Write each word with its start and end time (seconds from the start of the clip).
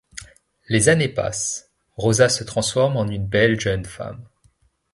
Les 0.67 0.89
années 0.89 1.09
passent, 1.09 1.69
Rosa 1.95 2.27
se 2.27 2.43
transforme 2.43 2.97
en 2.97 3.05
une 3.07 3.27
belle 3.27 3.59
jeune 3.59 3.85
femme. 3.85 4.25